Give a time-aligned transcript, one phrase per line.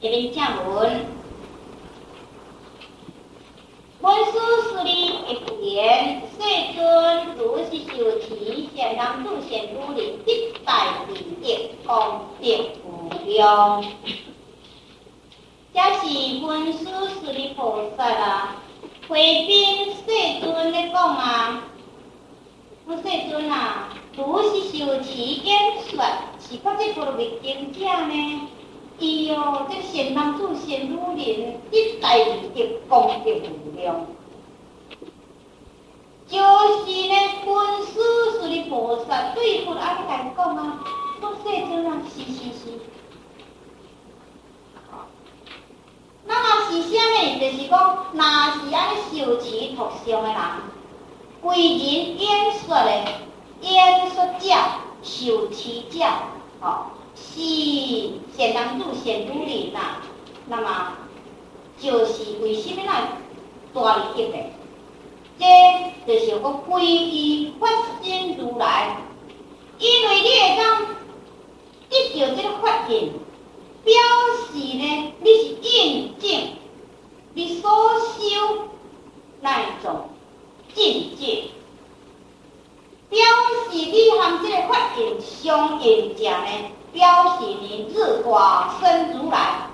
[0.00, 1.06] 这边正文，
[4.00, 4.32] 文殊
[4.62, 6.38] 师利一复言：世
[6.76, 12.44] 尊如是受持，显当住显如林，一代利益，功德
[12.84, 13.84] 无量。
[15.74, 18.56] 这是文殊师利菩萨啊，
[19.08, 21.64] 回禀世尊的讲啊，
[22.86, 25.58] 我世尊啊，如是受持演
[25.90, 26.04] 说，
[26.38, 28.48] 是发这部密经者呢？
[28.98, 34.06] 伊哟，这显当住显如林，一代利益，功德无量。
[36.26, 37.14] 就是呢，
[37.46, 40.84] 文殊师利菩萨对佛阿弥陀讲啊，
[41.22, 42.78] 我世尊啊，是是是。
[46.26, 47.38] 那么是啥呢？
[47.40, 50.38] 就是讲，那是安尼受持托上的人，
[51.42, 52.90] 为人演说的
[53.62, 54.54] 演说者、
[55.02, 56.04] 受持者，
[56.60, 56.86] 哦，
[57.38, 60.02] 是显当住显如林呐。
[60.48, 60.94] 那么
[61.78, 62.92] 就是为什么那
[63.72, 64.38] 大利益的？
[65.38, 65.44] 这
[66.04, 67.68] 就是个皈依发
[68.02, 68.96] 心如来，
[69.78, 70.86] 因为你会当
[71.88, 73.08] 得到这个发现。
[73.84, 73.94] 表
[74.50, 76.28] 示呢，你是印证
[77.32, 78.68] 你所修
[79.40, 80.08] 那一种
[80.74, 81.44] 境界，
[83.08, 83.20] 表
[83.70, 89.68] 示你和这个法印相应者呢，表示你自化身如来。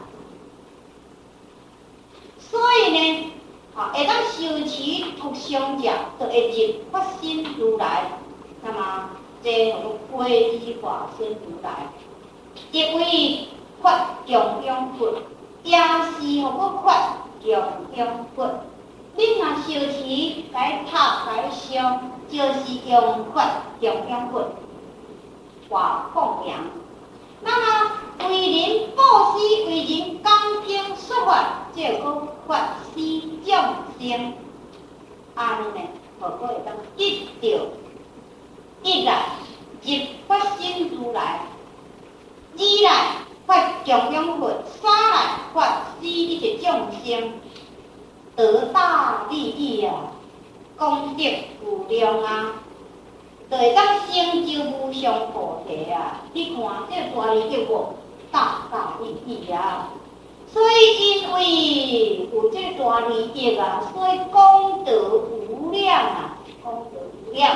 [2.38, 3.32] 所以呢，
[3.74, 8.10] 啊，会当修持托上者，就会入发心如来。
[8.62, 9.10] 那么，
[9.42, 9.78] 这个
[10.12, 11.88] 皈依化身如来，
[12.72, 13.48] 因为。
[13.82, 15.12] 发供养佛，
[15.62, 17.50] 也是何个发供
[17.94, 18.48] 养佛？
[19.16, 24.48] 你若修持来读来上，就是用发供养佛，
[25.68, 26.58] 化供养。
[27.40, 27.92] 那么
[28.28, 29.02] 为人布
[29.38, 30.32] 施，为人讲
[30.66, 32.58] 经说法，就个发
[32.92, 33.54] 施众
[34.00, 34.34] 生。
[35.36, 37.68] 安尼呢，何个会当得着
[38.82, 39.26] 一来
[39.82, 39.94] 入
[40.26, 41.40] 发心如来，
[42.58, 42.90] 二来。
[43.46, 44.50] 发供养佛，
[44.80, 45.16] 三来
[45.52, 47.30] 发施一切众生，
[48.36, 50.12] 得大利益啊，
[50.76, 51.24] 功德
[51.62, 52.54] 无量啊，
[53.50, 56.22] 就会当成就无上菩提啊！
[56.32, 56.56] 你看
[56.90, 57.94] 这大利益无？
[58.32, 59.90] 大大利益啊！
[60.52, 67.54] 所以因为有这大利益啊，所以功德无量啊，功德无量。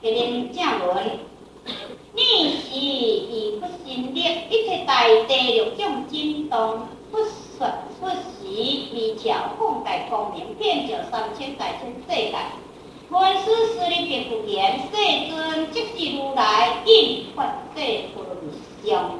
[0.00, 1.18] 给您正文。
[2.16, 4.20] 你是以不心力，
[4.50, 6.80] 一切大地六种震动，
[7.10, 7.18] 不
[7.56, 7.68] 说
[8.00, 8.14] 不时
[8.92, 12.34] 微巧，广大光明，遍照三千大千世界。
[13.10, 14.86] 文殊师利便复言：世
[15.30, 17.44] 尊即是如来应发
[17.76, 18.50] 这般若
[18.82, 19.18] 相。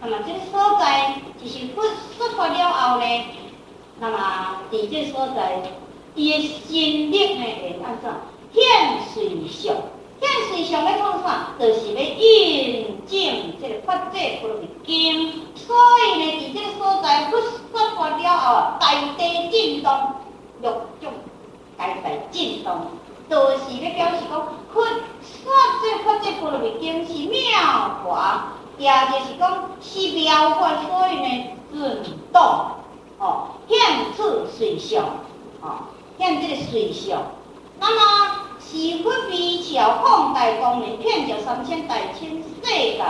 [0.00, 1.82] 那么这个所在就是佛
[2.16, 3.04] 说法了后呢，
[4.00, 5.62] 那么在这所在，
[6.14, 8.10] 伊的心力呢会安怎
[8.54, 8.62] 显
[9.12, 9.76] 随相？
[10.22, 11.48] 现实上要创啥？
[11.58, 13.18] 就是要印证
[13.60, 15.74] 这个发这般若经，所
[16.06, 19.90] 以呢，在这个所在不说法了后，大地震动，
[20.60, 21.12] 六种
[21.76, 22.86] 大地震动，
[23.28, 24.80] 就是要表示讲，发
[25.22, 25.52] 说
[25.82, 27.50] 这发这般若经是妙
[28.04, 31.26] 法，也就是讲是妙法，所以呢，
[31.72, 32.40] 震动，
[33.18, 33.76] 哦，现
[34.16, 35.04] 此随相，
[35.60, 37.20] 哦，现这个随相，
[37.80, 38.41] 那么。
[38.72, 43.04] 是佛微巧，广大光明，遍照三千大千世界。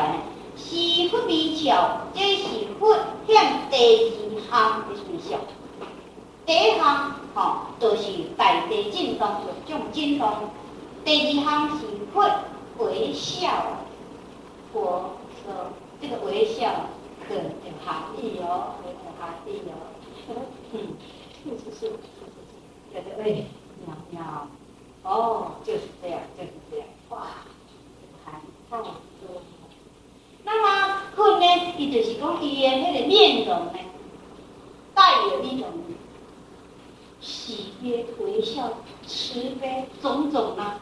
[0.56, 2.92] 是佛微巧，这是佛
[3.28, 3.36] 显
[3.70, 5.38] 第二项的随相。
[6.44, 9.28] 第一项，吼、哦，就是大地震动，
[9.64, 10.28] 这种震动。
[11.04, 12.28] 第二项是佛
[12.78, 13.48] 微笑，
[14.72, 15.12] 佛
[15.44, 16.72] 说这个微笑
[17.28, 19.70] 很有含义哦，很有含义哦。
[20.72, 20.74] 嗯，
[21.44, 21.92] 是是是是是，
[22.92, 23.46] 对对对，
[23.86, 24.48] 妙妙。
[25.04, 27.26] 哦，就是这样，就是这样，哇，
[28.24, 28.32] 还
[28.70, 28.92] 太多。
[30.44, 31.46] 那么，佛呢，
[31.76, 33.74] 伊就是讲伊的那个面容呢，
[34.94, 35.68] 带有一种
[37.20, 38.70] 喜悦、微笑、
[39.06, 40.80] 慈悲种种啊。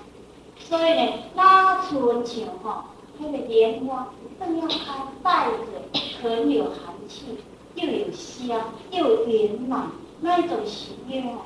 [0.59, 4.09] 所以呢，那春秋哈，那个莲花
[4.39, 7.39] 正要开，带着很有寒气，
[7.75, 9.91] 又有香，又有圆满
[10.21, 11.39] 那一种喜悦哦，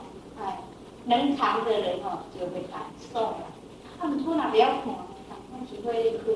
[1.06, 3.46] 能尝的人哦，就会感受了。
[4.00, 4.84] 他们出来不要看，
[5.28, 6.34] 感官体会的亏，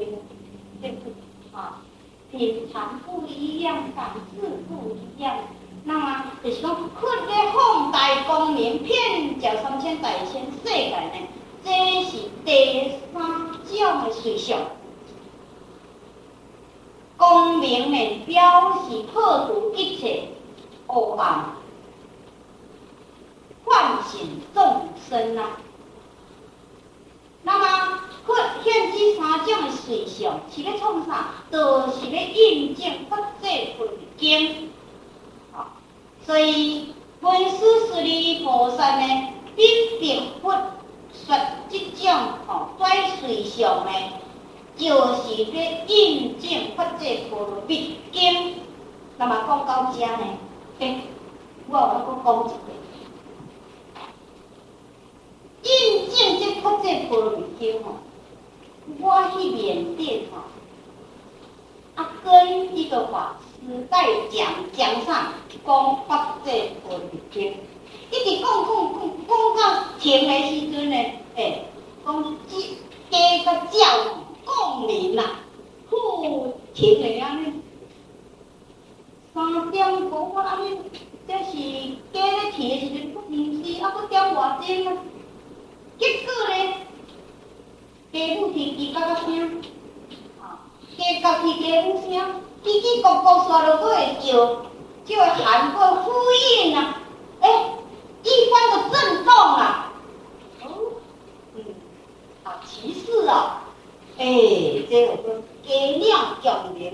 [0.81, 1.13] 对不对？
[1.53, 1.83] 啊，
[2.31, 5.37] 品尝不一样，感受不一样。
[5.85, 11.13] 那么就是说，佛的宏大光明，遍照三千大千世界呢，
[11.65, 13.23] 这是第三
[13.65, 14.59] 种的随相。
[17.17, 20.29] 光明呢，表示破除一切
[20.87, 21.53] 黑暗，
[23.69, 25.59] 唤醒众生啊。
[27.43, 27.99] 那么，
[28.63, 31.29] 显这三种的随相是要创啥？
[31.51, 33.89] 就是要印证佛这本
[34.19, 34.71] 经。
[35.53, 35.69] 好，
[36.27, 39.67] 所以文殊师利菩萨呢，并
[40.01, 41.37] 并不说
[41.71, 42.13] 这种
[42.47, 43.91] 哦，拽随想呢，
[44.77, 48.57] 就是要印证佛这般密经。
[49.17, 50.39] 那么讲到这呢，
[50.81, 51.01] 哎，
[51.69, 52.78] 我有要讲一个。
[55.63, 57.97] 印证这佛这般密经吼，
[59.01, 60.43] 我去缅甸吼，
[61.97, 65.33] 啊跟一个法师在讲讲上
[65.67, 66.51] 讲佛这
[66.87, 67.57] 般密经，
[68.11, 70.97] 一直讲讲讲讲到停的时阵呢，
[71.35, 71.65] 哎，
[72.07, 72.55] 讲这
[73.11, 73.79] 加个教
[74.47, 75.41] 讲明啦，
[75.91, 77.61] 呼停的安尼，
[79.35, 80.79] 三点多啊安尼，
[81.27, 81.51] 这是
[82.13, 84.97] 加咧停的时阵，不平时啊，搁点外钟啊。
[85.99, 86.75] 结果呢，
[88.13, 89.61] 家母提叽嘎嘎声，
[90.41, 90.63] 啊，
[90.97, 92.11] 家家提家母声，
[92.63, 93.91] 叽叽咕咕刷落去会
[94.21, 94.33] 叫，
[95.05, 96.13] 就会喊过呼
[96.63, 97.03] 应啊，
[97.41, 97.49] 哎，
[98.23, 99.93] 一番的震动啊，
[100.63, 100.69] 哦，
[101.57, 101.65] 嗯，
[102.45, 103.65] 啊，奇事啊，
[104.19, 104.25] 哎，
[104.89, 106.93] 这个说给亮讲明，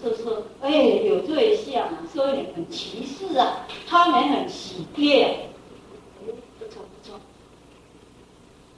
[0.00, 5.50] 是说，哎，有对象，所以很歧视啊，他们很喜悦。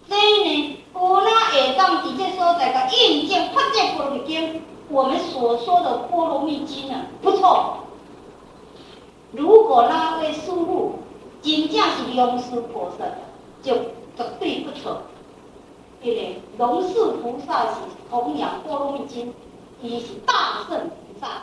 [0.09, 7.79] 所以呢，我那下当直接说这个印证佛这般若经，我们所说的波罗蜜经呢，不错。
[9.33, 11.01] 如果那位师父
[11.43, 13.05] 真正是龙树菩萨，
[13.63, 13.75] 就
[14.17, 15.03] 绝对不错。
[16.03, 19.35] 因为龙树菩萨是弘扬波罗蜜经，
[19.83, 21.43] 他是大圣菩萨，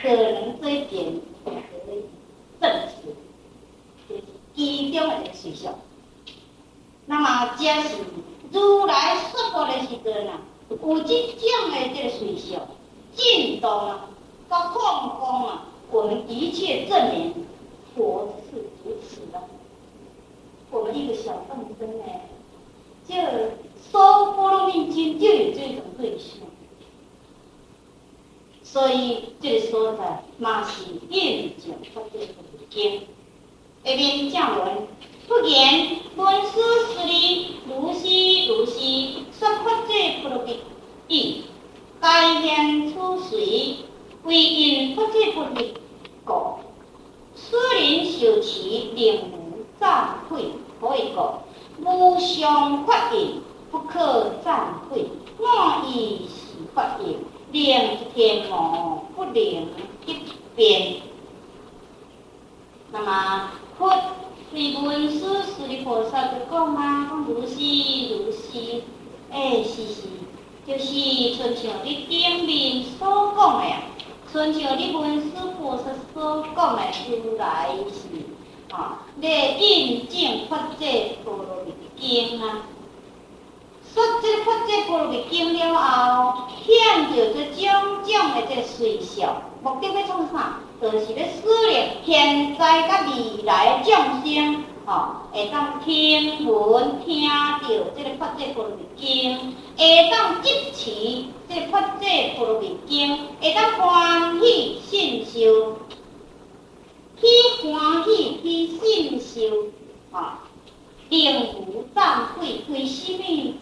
[0.00, 1.12] 可能这一点
[1.44, 1.50] 可
[1.92, 2.06] 以
[2.60, 3.14] 证实，
[4.08, 4.22] 就是
[4.54, 5.74] 其中的随想。
[7.10, 7.96] 那么，这是
[8.52, 12.68] 如来说法的时阵啊，有这种的这个随想
[13.16, 14.08] 进动啊，
[14.48, 17.34] 到矿工啊，我们的确证明
[17.96, 19.42] 佛是如此的。
[20.70, 22.04] 我们一个小众生呢，
[23.08, 23.16] 就
[23.90, 26.46] 说波罗蜜经就有这种对象，
[28.62, 29.98] 所以这里说的
[30.38, 33.02] 嘛是印证佛这部经，
[33.82, 34.86] 这边讲文。
[35.30, 36.60] 不言文殊
[36.92, 38.80] 师利，如是如是，
[39.30, 40.44] 说佛这般若
[41.06, 41.44] 义，
[42.00, 43.76] 该现出随，
[44.24, 45.64] 为因佛这般若
[46.24, 46.58] 故，
[47.36, 50.46] 斯人受持，令无惭愧。
[50.80, 53.40] 可以故，无上法印，
[53.70, 55.06] 不可惭愧。
[55.38, 57.18] 我以是法印，
[57.52, 60.16] 令天魔不能一
[60.56, 60.96] 变。
[62.90, 63.94] 那么佛。
[64.52, 68.82] 为文殊师利菩萨就讲嘛，讲如是如是，
[69.30, 70.08] 哎，是是，
[70.66, 73.82] 就是亲像你顶面所讲的呀，
[74.32, 82.62] 亲像你文殊菩萨所讲的如来是，啊，来印证佛这般若蜜经啊，
[83.94, 90.58] 说这佛这般若蜜经了后，显著这种种的这随想，目的要创啥？
[90.80, 93.92] 就是咧，思念现在甲未来众
[94.24, 102.06] 生，吼，会当听闻听到这个法这般若蜜经，会当支持这法这
[102.38, 105.76] 般若蜜经，会当欢喜信受，
[107.20, 107.26] 去
[107.68, 109.66] 欢喜去信受，
[110.12, 110.18] 吼，
[111.10, 113.54] 定无惭愧，为什么？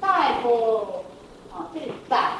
[0.00, 1.04] 大波，
[1.52, 2.32] 吼，这个赞，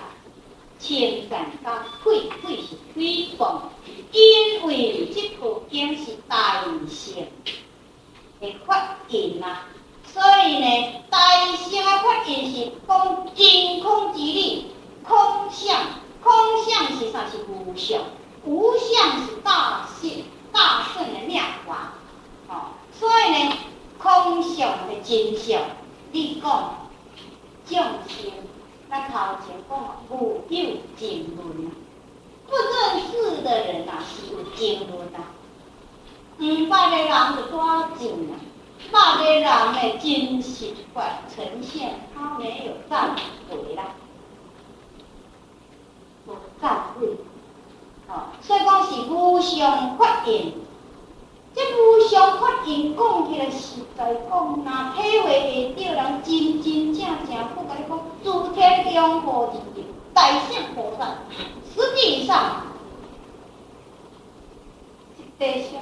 [0.78, 3.70] 称赞甲愧愧是推广。
[4.12, 7.26] 因为这部经是大乘
[8.40, 9.66] 的法印啊，
[10.04, 11.18] 所以呢，大
[11.56, 14.66] 乘的法印是讲真空之理，
[15.02, 15.76] 空相，
[16.22, 16.32] 空
[16.64, 17.28] 相是啥？
[17.28, 18.00] 是无相，
[18.44, 20.10] 无相是大圣，
[20.52, 21.92] 大圣的妙法。
[22.48, 23.56] 哦，所以呢，
[23.98, 25.60] 空相的真相，
[26.12, 26.85] 你讲，
[28.96, 31.70] 那头前讲无有经论。
[32.48, 35.18] 不认识的人呐、是有经论呐。
[36.38, 38.36] 嗯，八个人就抓紧了，
[38.90, 41.02] 八个人的真实法
[41.34, 43.10] 呈现，他没有忏
[43.50, 43.84] 悔啦，
[46.26, 47.18] 无忏悔。
[48.08, 50.54] 哦，所以讲是无上法印。
[51.56, 54.62] 这无上法印讲起来实在讲，若
[54.94, 59.82] 体会会到人真真正正，不该讲诸天龙佛之
[60.12, 61.16] 大圣菩萨。
[61.74, 62.66] 实际上，
[65.38, 65.80] 地上，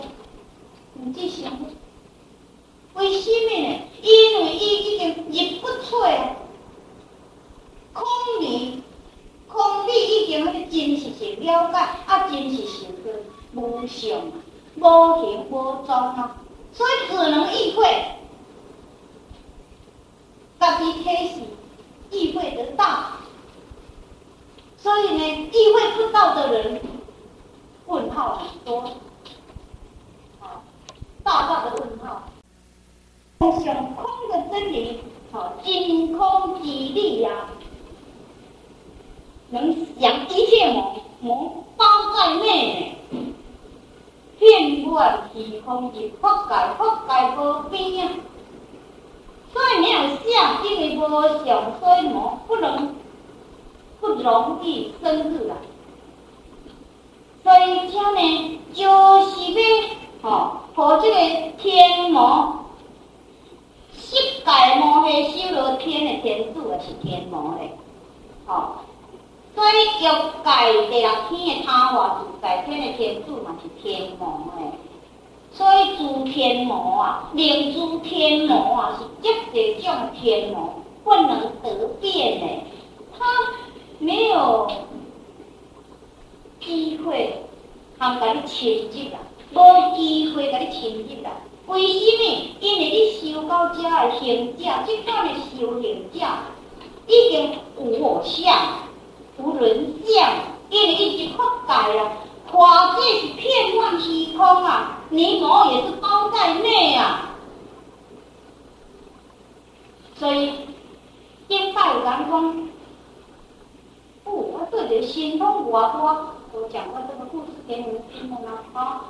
[0.94, 1.50] 毋只想，
[2.94, 3.80] 为什么呢？
[4.00, 6.36] 因为伊已经入不出啊，
[7.92, 8.06] 空
[8.40, 8.80] 理，
[9.48, 13.10] 空理已经迄个真实性了解，啊，真实性个
[13.60, 14.20] 无相，
[14.76, 16.36] 无形无状啊，
[16.72, 18.04] 所以只能意会，
[20.58, 22.86] 家己体是意会得到，
[24.76, 26.80] 所以呢，意会不到的人，
[27.86, 28.90] 问号很多。
[31.22, 32.22] 大大的问号，
[33.62, 35.00] 想空的真理，
[35.32, 37.30] 好，真空即理呀，
[39.48, 42.94] 能将一切魔魔包在内，
[44.94, 48.10] 遍满虚空的法界，法界无边啊，
[49.52, 52.94] 所以没有相，因为无相，所以魔不能
[54.00, 55.56] 不容易深入了，
[57.42, 58.84] 所以这呢就
[59.26, 59.94] 是要。
[60.22, 61.16] 哦，和这个
[61.58, 62.64] 天魔，
[63.92, 67.70] 世界魔系修罗天的天主，也是天魔嘞。
[68.46, 68.76] 哦，
[69.54, 74.62] 所以欲界第六天的他化自在天的天主嘛是天魔嘞。
[75.56, 82.46] 所以诸天魔啊，灵诸天魔啊是这这种天魔不能得变的，
[83.16, 83.24] 他
[83.98, 84.68] 没有
[86.60, 87.44] 机会，
[87.98, 89.18] 他跟你亲近啊。
[89.54, 91.30] 无机会甲你亲近啦，
[91.68, 92.56] 为什么？
[92.58, 96.26] 因为你修到这的行者，即款的修行者
[97.06, 98.52] 已经有我相、
[99.38, 100.32] 无人相，
[100.70, 102.12] 因为已经覆盖了，
[102.52, 107.30] 法界是遍满虚空啊，你我也是包在内啊。
[110.16, 110.52] 所以，
[111.48, 112.68] 经上有人讲，
[114.24, 118.80] 哦，我对着心通我多，我讲过这个故事给你们听了吗？
[118.80, 119.00] 啊。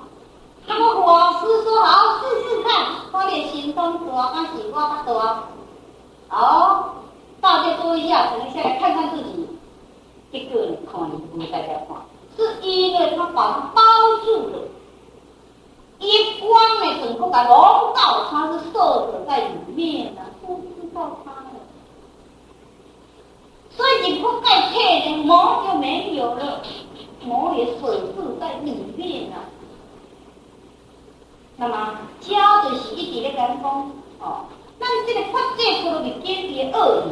[0.66, 4.72] 那么我师说好，试试看，我的心中大还是我
[5.06, 5.44] 较大？
[6.28, 6.94] 好，
[7.40, 9.46] 大家注意一下，可能下来看看自己。
[10.30, 11.96] 一个人看你不大家看，
[12.64, 13.82] 是因为他把它包
[14.24, 14.58] 住了，
[15.98, 21.50] 一光呢，整个把笼罩，他是受者在里面的，不知道他的。
[23.76, 26.62] 所以你不盖配的膜就没有了，
[27.26, 29.36] 毛也锁住在里面了。
[31.56, 33.60] 那么，教就是一直咧讲，
[34.20, 34.46] 哦，
[34.80, 37.10] 咱这个法界除了是简别恶语，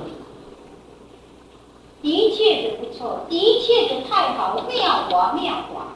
[2.02, 5.86] 的确是不错，的确是太好，妙法妙法，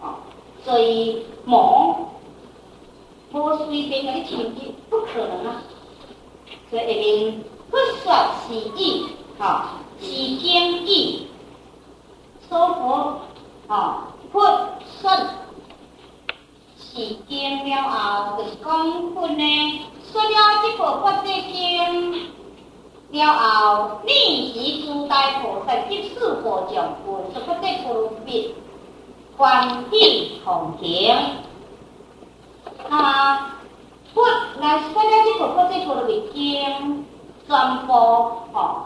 [0.00, 0.16] 哦，
[0.64, 2.10] 所以魔，
[3.30, 5.62] 魔随便给你亲近，不可能啊，
[6.68, 8.12] 所以下面不说
[8.46, 9.06] 是义，
[9.38, 11.28] 哈，是经义，
[12.48, 13.20] 说佛，
[13.68, 15.10] 啊，不说。
[16.90, 19.80] 是经了后，就是讲分呢。
[20.10, 20.28] 说了
[20.62, 22.28] 这部法界经
[23.10, 28.18] 了后，立即诸大菩萨即四佛将分，说法界菩萨
[29.36, 31.16] 欢喜同行。
[32.88, 33.56] 啊，
[34.14, 34.22] 佛
[34.60, 36.00] 来说了这部法界菩萨
[36.32, 37.04] 经，
[37.46, 37.92] 全部
[38.52, 38.84] 吼，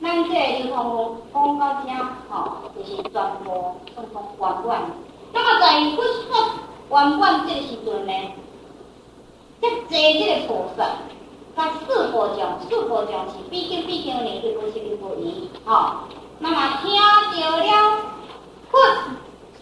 [0.00, 1.90] 咱这就通讲到这，
[2.30, 2.34] 吼，
[2.74, 3.12] 就是全
[3.44, 4.80] 部通通完完。
[5.32, 6.50] 那么在佛说。
[6.90, 8.12] 圆满这个时阵呢，
[9.62, 10.84] 即坐这个菩萨，
[11.56, 16.04] 甲四佛将，四佛将是毕竟毕竟年纪不是一不一，哈。
[16.38, 18.02] 那么听到了
[18.70, 18.78] 佛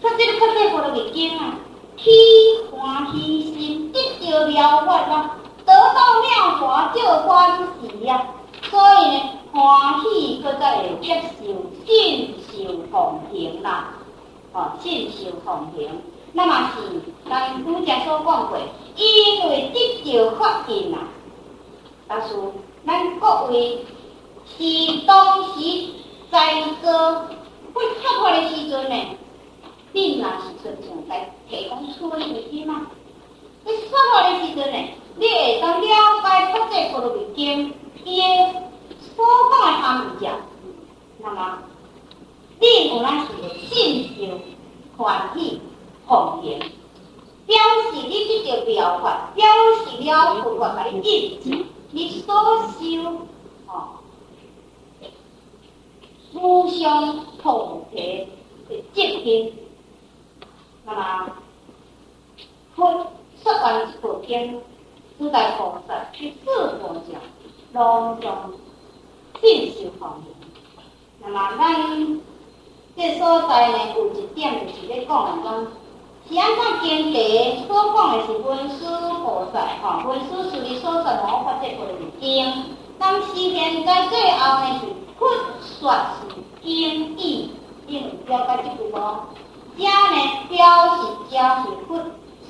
[0.01, 1.55] 说这个佛在佛的语经啊，
[1.97, 2.09] 起
[2.71, 8.25] 欢喜心，得到了法啊，得到妙法就欢喜呀。
[8.69, 11.45] 所以呢，欢喜搁再会接受
[11.85, 13.93] 信受奉行啦，
[14.53, 16.01] 哦，信受奉行。
[16.33, 18.57] 那么是咱拄则所讲过，
[18.95, 19.75] 因为得
[20.29, 20.99] 到法印啊，
[22.07, 22.35] 但是
[22.85, 23.85] 咱各位
[24.45, 25.89] 是当时
[26.31, 27.25] 在做
[27.73, 28.95] 不出法的时阵呢，
[29.93, 32.87] 你若是真正在提供出的物件嘛？
[33.65, 34.77] 你出法的时阵呢，
[35.15, 37.73] 你会当了解法界菩萨的经，
[38.03, 38.53] 伊的
[39.15, 40.27] 所讲的含义，
[41.19, 41.59] 那么
[42.59, 43.27] 你有那是
[43.67, 44.39] 信受
[44.97, 45.61] 欢喜。
[46.07, 46.59] 奉行，
[47.45, 47.55] 表
[47.93, 49.45] 示你这条妙法，表
[49.85, 52.33] 示了佛法给你印证，你所
[52.79, 53.27] 修，
[53.67, 53.99] 哦，
[56.31, 58.27] 思想同体
[58.69, 59.53] 的结晶。
[60.85, 61.33] 那么，
[62.75, 63.05] 佛
[63.43, 64.61] 说完一部经，
[65.19, 66.45] 诸大菩萨去四
[66.79, 67.21] 佛讲，
[67.73, 68.53] 隆重
[69.41, 70.25] 信受奉行。
[71.19, 72.21] 那么咱
[72.95, 75.67] 这所在呢，有一点就是咧讲讲。
[76.29, 78.85] 是安怎经题所讲的是文殊
[79.21, 81.40] 菩萨，吼，文殊师利所说无
[81.77, 84.87] 法这部经，但是现在最后呢是
[85.17, 85.19] 佛
[85.79, 86.27] 说是
[86.61, 87.51] 经义，
[87.87, 88.95] 因为了解这句无？
[89.77, 90.17] 遮呢
[90.49, 90.57] 表
[90.97, 91.89] 示遮是佛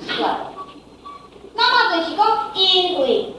[0.08, 0.28] 说，
[1.54, 2.20] 那么就是讲
[2.54, 3.34] 因为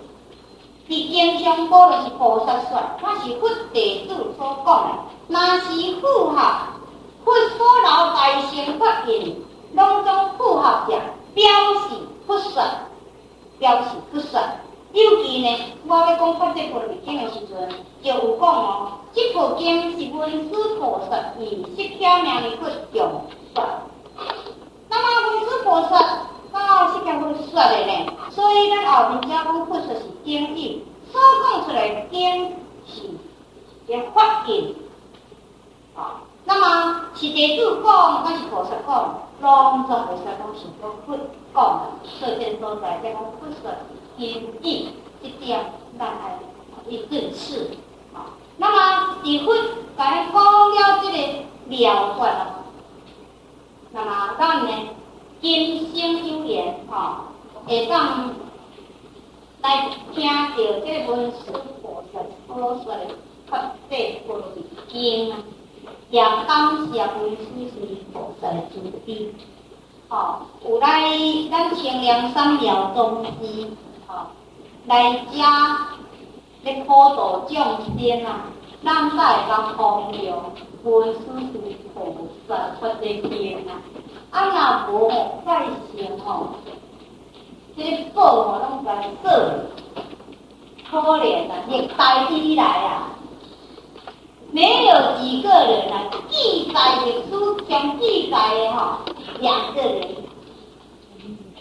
[0.87, 4.89] 是经上无论是菩萨说，那是佛弟子所讲的，
[5.27, 6.37] 若是符合
[7.23, 9.43] 佛所留大乘法印。
[9.75, 11.01] 拢总符合着，
[11.33, 11.43] 表
[11.89, 11.95] 示
[12.27, 12.63] 佛说，
[13.57, 14.39] 表示佛说。
[14.93, 15.49] 尤其呢，
[15.87, 17.67] 我要讲发这部经的时阵，
[18.03, 23.63] 就有讲哦，这部经是文殊菩萨以释迦牟尼佛重说。
[24.87, 25.97] 那么文殊菩萨
[26.51, 32.51] 到释迦佛说的呢，所以咱后面才讲佛说是经义，所讲出来的经
[32.85, 33.01] 是
[33.87, 34.75] 个法经。
[35.95, 39.19] 啊，那么是弟子讲还是菩萨讲？
[39.41, 41.17] 拢总会使讲是讲佛
[41.51, 43.71] 讲的，所见所在，讲佛说
[44.17, 44.27] 经
[44.61, 44.89] 义，
[45.21, 45.65] 这点
[45.97, 46.39] 咱爱
[46.87, 47.71] 一认识。
[48.13, 49.53] 啊，那么是佛
[49.97, 51.17] 甲讲了这个
[51.67, 52.63] 了断了，
[53.91, 54.71] 那么咱呢
[55.41, 57.25] 今生有缘，哈，
[57.65, 58.33] 会当
[59.61, 61.51] 来听到这个文殊
[61.81, 63.01] 菩萨所说的
[63.49, 64.45] 法界菩萨
[64.87, 65.33] 经。
[66.09, 69.33] 也感谢文殊师菩萨的慈悲，
[70.07, 71.09] 吼，有来
[71.49, 73.67] 咱清凉三藐宗寺，
[74.13, 74.27] 吼，
[74.85, 75.37] 来遮
[76.63, 78.45] 咧普度众生啊，
[78.83, 80.37] 咱才会当弘扬
[80.83, 83.81] 文殊师利菩萨法界经啊，
[84.29, 86.55] 啊若无吼，再成吼，
[87.75, 88.87] 这个宝吼拢在
[89.23, 89.25] 说，
[90.91, 93.09] 可怜啊，历代以来啊。
[94.51, 98.99] 没有几个人啊，记载的书全记载的哈，
[99.39, 100.07] 两个人，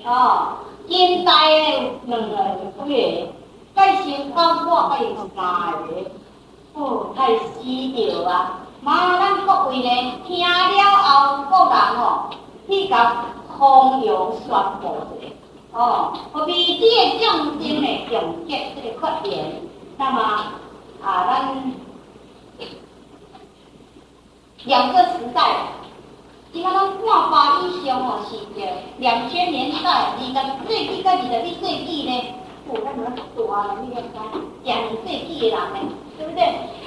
[0.04, 3.28] 哦，现在的两个月，
[3.74, 6.10] 再先讲我还有三个，
[6.74, 8.60] 哦，太稀了啊！
[8.82, 9.88] 嘛，咱各位呢，
[10.26, 12.30] 听了后，各人吼，
[12.68, 13.24] 去甲
[13.58, 14.48] 弘扬宣
[14.80, 15.32] 布一下，
[15.72, 17.28] 哦，何必这个众
[17.60, 19.62] 生呢，总结这个发言，
[19.96, 20.20] 那么
[21.02, 21.72] 啊，咱。
[24.64, 25.42] 两个时代，
[26.52, 28.66] 即个拢看法以上哦，是个
[28.98, 32.12] 两千年代，二十世纪甲二十一世纪呢，
[32.68, 34.22] 哦，咱们大了，你个讲
[34.62, 35.78] 廿二世纪的人呢，
[36.18, 36.44] 对不对？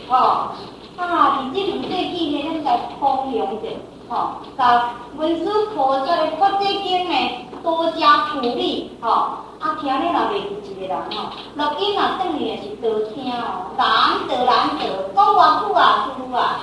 [0.07, 0.51] 哦，
[0.97, 3.67] 啊，二十一世纪呢，咱在弘扬者，
[4.07, 7.15] 哦，甲文殊菩萨的法界经呢，
[7.63, 16.59] 多加鼓励，哦，啊，听你若袂记一个人哦，录音啊，等于也是多听哦，难得难得，讲偌久啊，师父啊。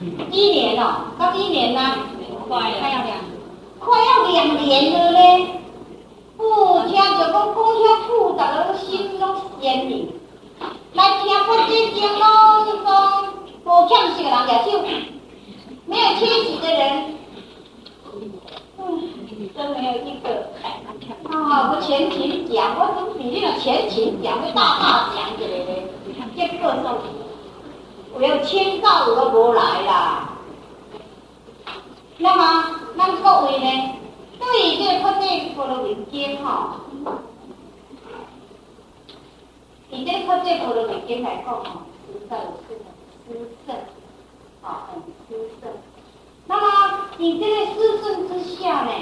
[0.00, 1.80] 一年哦，到一年呢，
[2.48, 3.18] 快要两，
[3.80, 5.18] 快要两年了呢。
[6.36, 9.28] 哦，听着讲讲遐复杂的心中
[9.60, 10.08] 鲜明，
[10.94, 12.86] 来听佛经经咯，就说
[13.64, 14.78] 无欠息的人举手，
[15.86, 17.14] 没有缺席的人，
[18.78, 18.84] 嗯，
[19.56, 20.46] 都没有一个。
[21.28, 25.88] 啊，我前情讲，我总比那个前情讲的大大讲起来嘞，
[26.36, 26.98] 结果说。
[28.14, 30.30] 我要签到我都无来啦。
[32.18, 33.94] 那么，咱各位呢？
[34.40, 36.76] 对这个佛界婆罗蜜经哈，
[39.90, 42.78] 以这个佛界婆罗蜜经来讲哈，实在是
[43.26, 43.76] 很殊胜，
[44.62, 45.70] 啊，很殊胜。
[46.46, 46.64] 那么，
[47.18, 48.92] 以这个殊胜之下呢，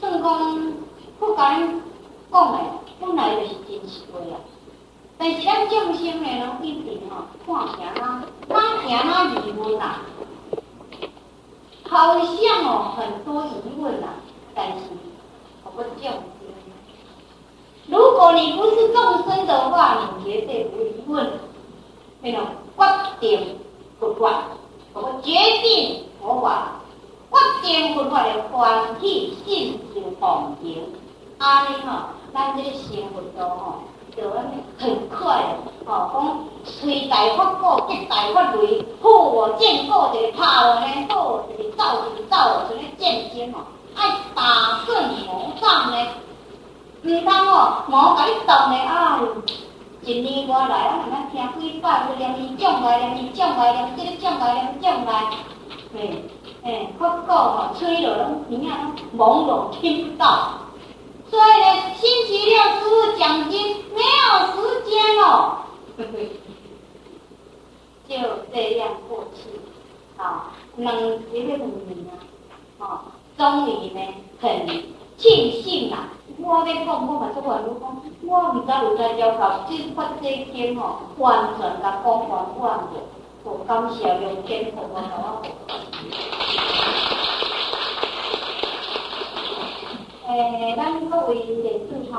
[0.00, 0.74] 圣公
[1.18, 1.80] 不敢
[2.32, 2.58] 讲的，
[3.00, 4.38] 本来就是真实话啊。
[5.18, 7.89] 但是咱众生呢，拢一定吼看行
[8.92, 10.00] 啊，哪疑问啊，
[11.88, 14.08] 好像哦很多疑问啦，
[14.54, 14.84] 但是
[15.64, 16.12] 我不众生。
[17.86, 21.30] 如果你不是众生的话，你绝对无疑问。
[22.22, 22.44] 那种
[22.76, 23.58] 决定
[23.98, 24.42] 佛法，
[24.92, 26.04] 我决定。
[26.20, 26.80] 佛法，
[27.62, 27.94] 决定。
[27.94, 30.82] 佛法的欢喜信心恭敬，
[31.38, 33.82] 安尼吼，咱这个生活中吼。
[34.16, 36.44] 就安尼很快哦，讲
[36.80, 42.36] 随大发果，结大发雷，好哦，见过就怕哦呢，好就是走就是走，
[42.68, 43.02] 就咧战
[43.34, 44.94] 争哦，爱打胜
[45.26, 45.96] 魔仗呢，
[47.02, 49.20] 唔通哦，魔甲你斗呢，啊，
[50.02, 55.30] 一年过来，我慢慢听几摆，就连伊将来，连伊将来，连这个将来，连将来，
[55.92, 56.24] 嘿，
[56.62, 58.66] 嘿，发果吼，吹落拢耳仔
[59.16, 60.52] 拢朦胧听不到。
[61.30, 61.66] 所以呢，
[62.00, 63.60] 星期六师父讲经
[63.94, 65.58] 没有时间哦，
[68.10, 68.16] 就
[68.52, 69.48] 这样过去，
[70.20, 70.92] 啊，两
[71.30, 71.96] 几个五年
[72.80, 73.04] 啊，啊，
[73.38, 74.00] 终于呢，
[74.40, 74.66] 很
[75.16, 76.08] 庆幸啦。
[76.38, 77.82] 我咧讲，我嘛做完你讲，
[78.26, 82.94] 我毋知有在教授，即发这经吼，完全甲讲完完了，
[83.44, 85.40] 我感谢用天父我甲我
[90.26, 92.18] 诶、咱各位弟子吼，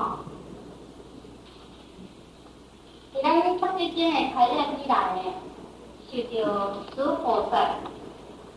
[3.13, 5.21] 伫咱发这经诶开展以来呢，
[6.12, 7.56] 受到诸菩萨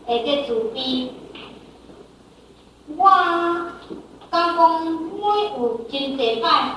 [0.07, 1.11] 诶这慈悲，
[2.97, 3.09] 我。
[4.31, 5.21] 刚讲每
[5.55, 6.75] 有真侪摆，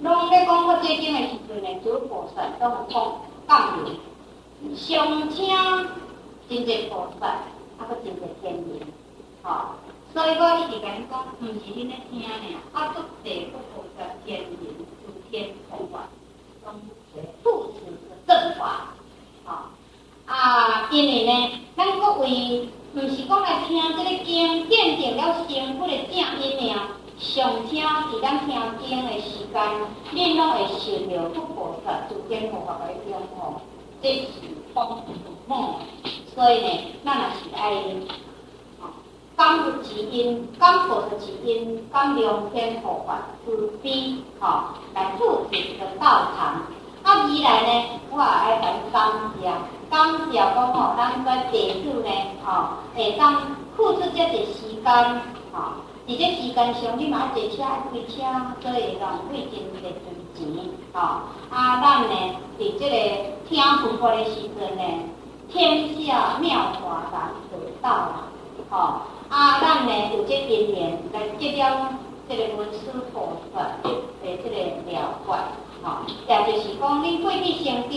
[0.00, 5.46] 拢咧讲发这经诶时阵呢，诸菩萨都有讲感恩，上请
[6.48, 8.80] 真侪菩萨，啊，搁真侪天人，
[9.42, 9.54] 吼、哦。
[10.14, 12.32] 所以我一直甲恁讲，毋是恁咧听尔，
[12.72, 14.48] 啊，足侪菩萨天人
[15.04, 16.08] 诸天同法，
[16.64, 16.80] 拢
[17.12, 17.74] 是不死
[18.08, 18.94] 的正法，
[19.44, 19.54] 吼、哦。
[20.24, 22.70] 啊，因为呢，咱各位。
[22.96, 26.74] 毋是讲来听这个经，见证了成佛的正因命。
[27.18, 29.62] 上听是咱听经的时间，
[30.14, 33.60] 恁拢会受到诸菩萨诸天护法的拥护，
[34.00, 34.28] 这是
[34.72, 35.12] 帮助
[35.46, 35.74] 某。
[36.46, 36.68] 所以呢，
[37.04, 37.82] 咱也是爱，
[39.36, 44.60] 感佛之因，感菩萨之因，感龙天护法慈悲，吼，
[44.94, 46.62] 来布置这个道场。
[47.02, 49.50] 啊，二来呢，我也爱甲你感谢。
[49.90, 52.10] 感谢讲吼，咱个弟子呢，
[52.44, 53.34] 吼，会当
[53.76, 55.20] 付出这个时间，
[55.52, 58.22] 吼，伫这时间上，你嘛坐车开车，
[58.62, 59.90] 所以浪费真侪
[60.32, 61.00] 钱，吼。
[61.50, 62.94] 啊，咱呢，伫这个
[63.48, 64.84] 听佛法的时阵呢，
[65.48, 68.28] 天下妙法难得到啦，
[68.70, 68.76] 吼。
[69.28, 71.90] 啊，咱呢有这因缘来结了
[72.28, 73.90] 这个文殊菩萨的
[74.22, 74.56] 这个
[74.90, 75.28] 了解，
[75.82, 75.86] 吼。
[76.28, 77.96] 也就是讲，你过去生中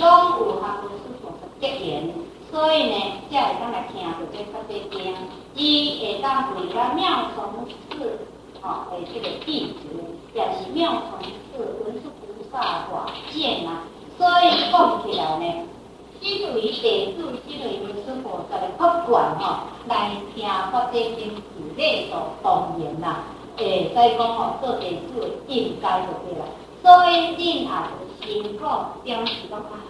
[0.00, 1.48] 拢有学文殊菩萨。
[1.60, 2.08] 结缘，
[2.52, 2.96] 所以呢，
[3.30, 5.14] 才会当来听到这发这经，
[5.54, 8.20] 伊会当为咱妙从寺，
[8.62, 9.88] 吼，诶，这个弟子，
[10.34, 11.18] 也是妙从
[11.50, 12.60] 寺文殊菩萨
[12.92, 13.82] 外见啊。
[14.16, 15.44] 所以讲起来呢，
[16.20, 21.42] 即位弟子，即位文殊菩萨的法愿吼，来听发这经是
[21.76, 23.24] 理所当然啦。
[23.56, 26.44] 诶，再讲吼，做弟子应该就对啦。
[26.82, 28.64] 所以恁也是辛苦，
[29.04, 29.80] 表示讲啊。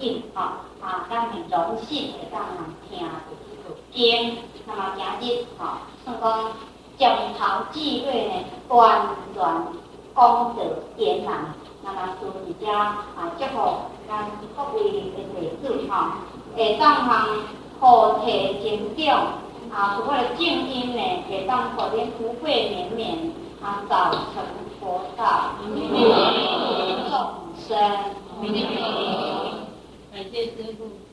[0.00, 0.40] 应吼
[0.80, 2.56] 啊，咱很荣幸会当人
[2.88, 5.62] 听的这部经，那么今日吼，
[6.04, 6.06] 算
[6.98, 9.42] 讲从头至尾呢，完全
[10.14, 10.58] 功德
[10.96, 11.54] 圆满。
[11.86, 12.66] 那么做一家
[13.14, 13.54] 啊，祝福
[14.08, 15.94] 咱各位的弟子吼，
[16.56, 17.14] 会当通
[17.78, 19.06] 福提增长
[19.72, 24.42] 啊，所谓的静音呢，会当可怜福慧绵绵啊，早成
[24.80, 25.52] 佛道，
[27.08, 27.14] 众
[27.56, 27.78] 生。
[30.12, 31.05] 感谢师父。